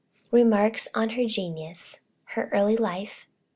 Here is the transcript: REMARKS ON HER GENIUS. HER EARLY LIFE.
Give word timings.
REMARKS 0.31 0.87
ON 0.95 1.09
HER 1.09 1.25
GENIUS. 1.25 1.99
HER 2.33 2.49
EARLY 2.51 2.75
LIFE. 2.75 3.27